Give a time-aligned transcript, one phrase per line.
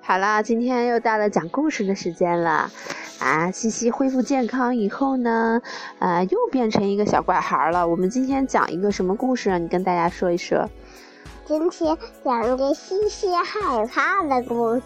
[0.00, 2.70] 好啦，今天又到了讲故事的时间了，
[3.20, 5.62] 啊，西西恢复健康以后呢，
[6.00, 7.86] 呃，又变成一个小怪孩了。
[7.86, 9.58] 我们今天讲一个什么故事啊？
[9.58, 10.68] 你跟大家说一说。
[11.44, 14.82] 今天讲一个西西害怕的故事。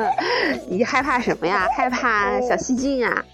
[0.68, 1.66] 你害怕什么呀？
[1.76, 3.24] 害怕小细菌呀？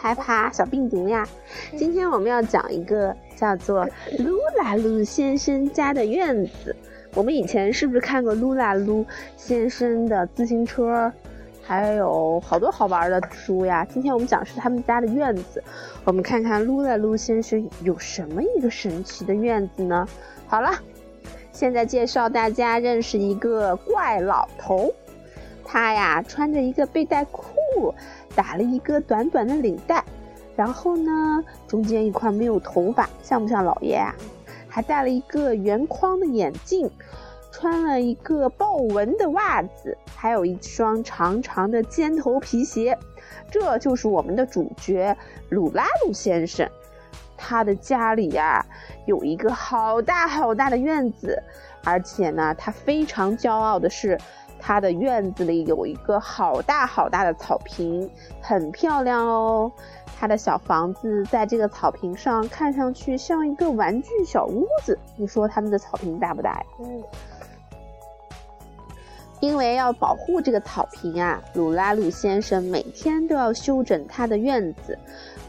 [0.00, 1.28] 害怕小病毒呀？
[1.76, 3.86] 今天我们要讲一个叫做
[4.18, 6.74] 噜啦噜先生家的院子。
[7.12, 9.04] 我们以前是不是看过噜啦噜
[9.36, 11.12] 先生的自行车？
[11.62, 13.84] 还有好多好玩的书呀。
[13.84, 15.62] 今天我们讲是他们家的院子。
[16.04, 20.08] 我们看看撸啦撸先生有什么一个神奇的院子呢？
[20.46, 20.70] 好了，
[21.52, 24.90] 现在介绍大家认识一个怪老头。
[25.64, 27.44] 他呀穿着一个背带裤。
[28.36, 30.04] 打了一个短短的领带，
[30.54, 34.14] 然后呢，中间一块没有头发，像不像老爷啊？
[34.68, 36.88] 还戴了一个圆框的眼镜，
[37.50, 42.96] 穿了一个豹纹的袜子，还有一双长长的尖头皮鞋。
[43.50, 45.16] 这就是我们的主角
[45.48, 46.70] 鲁拉鲁先生。
[47.36, 48.64] 他的家里呀，
[49.06, 51.42] 有一个好大好大的院子，
[51.82, 54.16] 而且呢，他非常骄傲的是。
[54.60, 58.08] 他的院子里有一个好大好大的草坪，
[58.40, 59.72] 很漂亮哦。
[60.18, 64.98] 他的小房子在这个草坪上，看上去像一个玩具小屋子。
[65.16, 66.66] 你说他们的草坪大不大呀？
[66.80, 67.02] 嗯。
[69.40, 74.98] 因为要保护这个草坪啊，鲁拉鲁先生每天都要修整他的院子。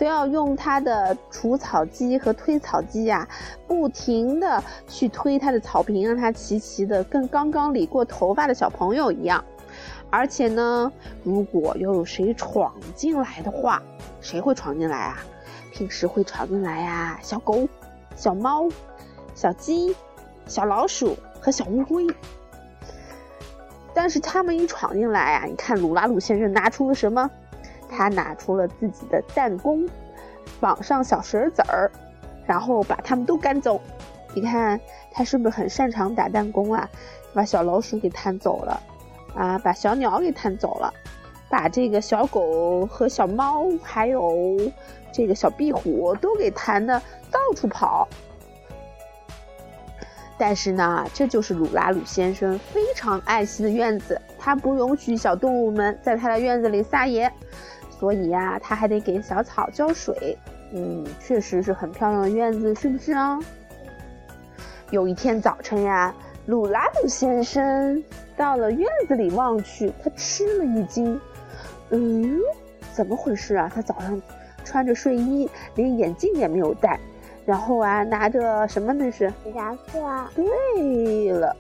[0.02, 3.28] 都要用他的除草机和推草机呀，
[3.68, 9.46] 不停的去推他的草坪，让它齐齐的，跟刚刚理过头发的小朋友一样。
[10.10, 10.92] 而且呢，
[11.24, 13.80] 如果又有谁闯进来的话，
[14.22, 15.20] 谁会闯进来啊？
[15.72, 17.70] 平时会闯进来呀，小狗、
[18.16, 18.68] 小猫、
[19.36, 19.96] 小鸡、
[20.48, 22.08] 小老鼠和小乌龟。
[23.94, 27.30] 但是他们一闯进来啊，你看鲁拉鲁先生拿出了什么？
[27.92, 29.88] 他拿出了自己的弹弓，
[30.60, 31.92] 绑上小绳子儿，
[32.46, 33.80] 然后把他们都赶走。
[34.34, 34.80] 你看
[35.12, 36.90] 他是不是很擅长打弹弓啊？
[37.34, 38.82] 把小老鼠给弹走了，
[39.36, 40.94] 啊，把小鸟给弹走了，
[41.50, 44.58] 把这个小狗和小猫，还有
[45.12, 48.08] 这个小壁虎都给弹的到处跑。
[50.38, 57.32] 但是呢，这就是鲁拉鲁先生非常爱惜的院子，他不容许小动物们在他的院子里撒野。
[58.02, 60.36] 所以呀，他还得给小草浇水。
[60.74, 63.40] 嗯，确实是很漂亮的院子，是不是啊？
[64.90, 66.12] 有一天早晨呀，
[66.48, 68.04] 鲁拉鲁先生
[68.36, 71.22] 到了院子里望去，他吃了一惊。
[71.92, 72.40] 嗯，
[72.92, 73.72] 怎么回事啊？
[73.72, 74.20] 他早上
[74.66, 77.00] 穿着睡衣，连眼镜也没有戴，
[77.46, 79.32] 然后啊，拿着什么那是？
[79.54, 80.28] 牙刷。
[80.34, 81.56] 对了，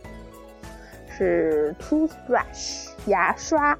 [1.07, 3.77] 是 toothbrush 牙刷。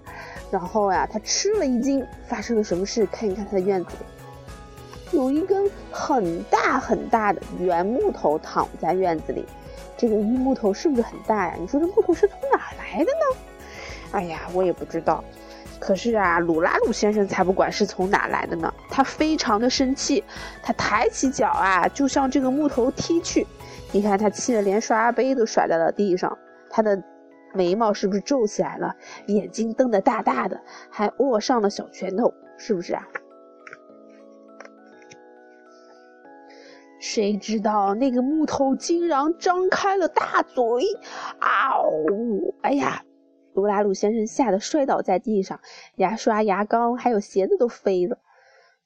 [0.51, 3.05] 然后呀，他吃了一惊，发生了什么事？
[3.05, 9.45] 看一看他的院子里，有一根很大很大的圆木头躺在院子里。
[9.97, 11.53] 这个木头是不是很大呀？
[11.57, 13.37] 你说这木头是从哪来的呢？
[14.11, 15.23] 哎呀，我也不知道。
[15.79, 20.21] 可是啊，鲁拉鲁先生才不管是从哪来的呢，他非常的生气，
[20.61, 23.47] 他抬起脚啊，就向这个木头踢去。
[23.93, 26.37] 你看他气得连刷牙杯都甩在了地上，
[26.69, 27.01] 他的。
[27.53, 28.95] 眉毛是不是皱起来了？
[29.27, 33.07] 眼睛瞪得大大的，还握上了小拳头，是不是啊？
[36.99, 40.63] 谁知道那个木头竟然张开了大嘴！
[41.39, 42.53] 啊呜！
[42.61, 43.03] 哎呀，
[43.53, 45.59] 鲁拉鲁先生吓得摔倒在地上，
[45.95, 48.19] 牙刷、牙膏还有鞋子都飞了。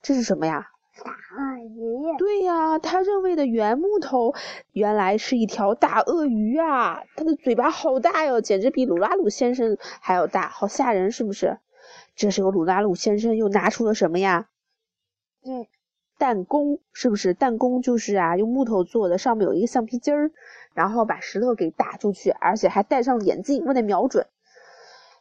[0.01, 0.69] 这是什么呀？
[1.03, 4.33] 大鳄鱼，对呀，他认为的圆木头，
[4.71, 7.03] 原来是一条大鳄鱼啊！
[7.15, 11.59] 它的嘴巴好大哟，简直比鲁拉鲁先生还要大，好吓人，是不是？
[12.15, 14.47] 这时候鲁拉鲁先生又拿出了什么呀？
[15.45, 15.67] 嗯，
[16.17, 17.33] 弹弓，是不是？
[17.33, 20.31] 弹弓就是啊，用木头做的，上面有一个橡皮筋儿，
[20.73, 24.27] 然后把石头给打出去，而且还戴上眼镜，为了瞄准。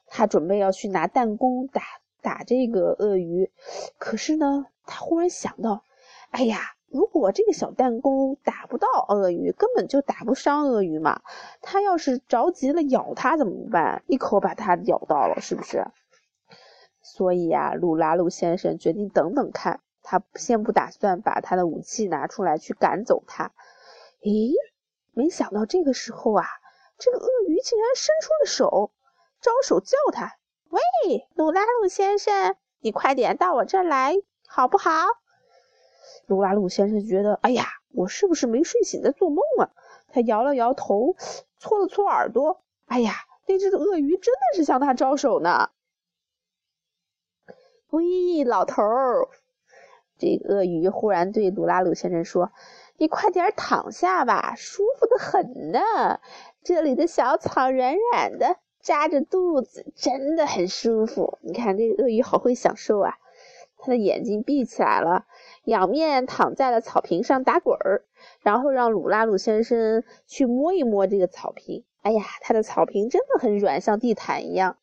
[0.06, 1.82] 他准备要去拿弹弓打
[2.22, 3.50] 打这个鳄鱼，
[3.98, 4.66] 可是呢？
[4.86, 5.82] 他忽然想到，
[6.30, 6.58] 哎呀，
[6.88, 11.22] 如果这个小弹弓打不到鳄鱼，根本就打不伤鳄鱼嘛。
[11.60, 14.02] 他要是着急了咬它怎么办？
[14.06, 15.86] 一口把它咬到了，是不是？
[17.02, 19.80] 所以呀，鲁拉鲁先生决定等等看。
[20.06, 23.52] 他先不打算把他的武器拿出来去赶走它。
[24.20, 24.52] 咦，
[25.12, 26.44] 没想到这个时候啊，
[26.98, 28.92] 这个鳄鱼竟然伸出了手，
[29.40, 30.36] 招手叫他
[30.68, 34.14] ：“喂，鲁拉鲁先生，你快点到我这儿来。”
[34.54, 34.88] 好不好？
[36.28, 39.74] 鲁拉鲁先生觉得，哎呀，我是不是没睡醒在做梦啊？
[40.12, 41.16] 他摇了摇头，
[41.58, 43.14] 搓了搓耳朵，哎呀，
[43.48, 45.70] 那只鳄鱼真的是向他招手呢。
[47.90, 49.28] 喂，老头儿！
[50.18, 52.52] 这鳄鱼忽然对鲁拉鲁先生说
[52.96, 55.80] ：“你快点躺下吧，舒服的很呢。
[56.62, 61.38] 这里的小草软软的，扎着肚子，真的很舒服。
[61.42, 63.18] 你看这个鳄鱼好会享受啊！
[63.84, 65.26] 他的眼睛闭起来了，
[65.64, 68.02] 仰面躺在了草坪上打滚儿，
[68.40, 71.84] 然后让鲁拉鲁先生去摸一摸这个草坪。
[72.02, 74.78] 哎呀，他的草坪真的很软，像地毯一样。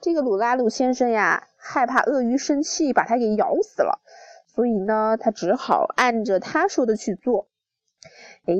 [0.00, 3.98] 这个鲁拉鲁先生呀。”害怕鳄鱼生气把他给咬死了，
[4.46, 7.48] 所以呢，他只好按着他说的去做。
[8.44, 8.54] 哎，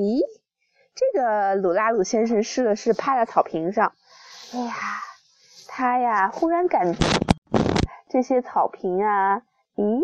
[0.93, 3.93] 这个鲁拉鲁先生试了试，趴在草坪上。
[4.53, 4.73] 哎呀，
[5.69, 6.99] 他呀，忽然感觉
[8.09, 9.43] 这些草坪啊，
[9.77, 10.01] 咦，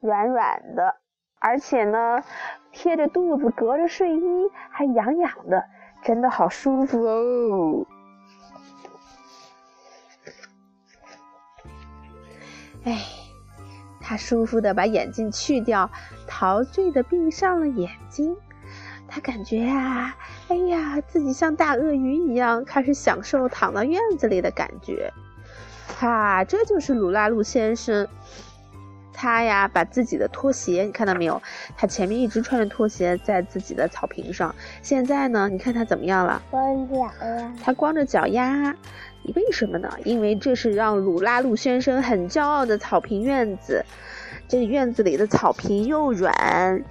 [0.00, 0.94] 软软的，
[1.40, 2.22] 而且呢，
[2.70, 5.64] 贴着肚子，隔着睡衣，还痒痒的，
[6.04, 7.86] 真的好舒服哦。
[12.84, 13.04] 哎，
[14.00, 15.90] 他舒服的把眼镜去掉，
[16.28, 18.36] 陶醉的闭上了眼睛。
[19.08, 25.12] 他感觉呀，哎呀，自己像大鳄鱼一样，开始享受躺到院子里的感觉。
[25.98, 28.06] 哈，这就是鲁拉鲁先生。
[29.16, 31.42] 他呀，把自己的拖鞋，你看到没有？
[31.76, 36.42] 他前面一直穿着拖鞋在自己的草坪上，现在呢，你看他怎么样了？
[36.50, 37.52] 光脚呀。
[37.64, 38.76] 他光着脚丫。
[39.34, 39.90] 为什么呢？
[40.04, 43.84] 因为这是让鲁拉鲁先生很骄傲的草坪院子。
[44.46, 46.84] 这个院子里的草坪又软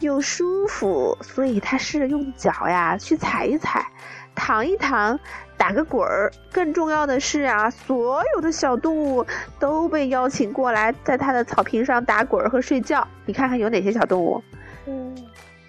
[0.00, 3.86] 又舒服，所以他是用脚呀去踩一踩，
[4.34, 5.20] 躺一躺，
[5.58, 6.32] 打个滚儿。
[6.50, 9.26] 更重要的是啊，所有的小动物
[9.58, 13.06] 都被邀请过来，在它的草坪上打滚儿和睡觉。
[13.26, 14.42] 你看看有哪些小动物？
[14.86, 15.14] 嗯，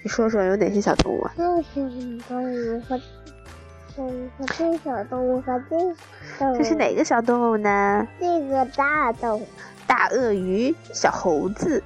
[0.04, 1.28] 你说说有哪些小动物？
[1.36, 1.90] 这些
[2.30, 3.02] 动物和。
[4.58, 8.08] 这小动物和这这是哪个小动物呢？
[8.18, 9.48] 这个大动物，
[9.86, 11.84] 大鳄鱼、小猴子、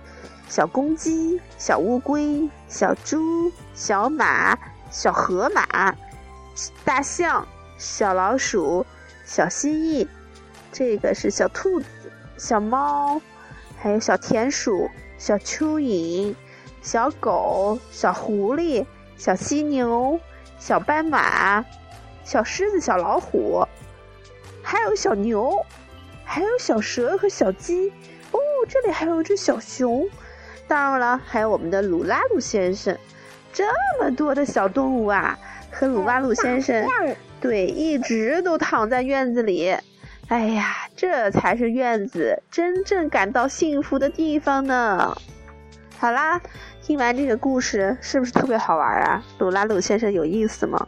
[0.47, 4.55] 小公鸡、小乌龟、小猪、小马、
[4.91, 5.95] 小河马、
[6.85, 7.47] 大象、
[7.83, 8.85] 小老鼠、
[9.25, 10.07] 小蜥蜴，
[10.71, 11.85] 这个是小兔子、
[12.37, 13.21] 小猫，
[13.77, 16.33] 还有小田鼠、小蚯蚓、
[16.81, 18.85] 小狗、小狐狸、
[19.17, 20.17] 小犀牛、
[20.57, 21.65] 小斑马。
[22.23, 23.67] 小狮子、小老虎，
[24.61, 25.53] 还有小牛，
[26.23, 27.89] 还有小蛇和小鸡。
[28.31, 28.39] 哦，
[28.69, 30.07] 这里还有一只小熊。
[30.69, 32.97] 当然了，还有我们的鲁拉鲁先生。
[33.51, 33.65] 这
[33.99, 35.37] 么多的小动物啊，
[35.69, 36.87] 和鲁拉鲁先生，
[37.43, 39.75] 对，一直都躺在院子里。
[40.29, 45.13] 哎呀，这才是院子真正感到幸福的地方呢。
[45.99, 46.39] 好啦，
[46.81, 49.21] 听完这个故事，是不是特别好玩啊？
[49.39, 50.87] 鲁拉鲁先生有意思吗？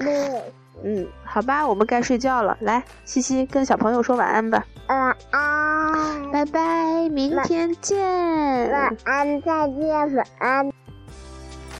[0.00, 0.42] 没
[0.82, 2.58] 嗯，好吧，我们该睡觉了。
[2.60, 4.66] 来，西西跟小朋友说晚安吧。
[4.88, 7.96] 晚安，拜拜，明天见。
[8.72, 10.72] 晚安，再见，晚安。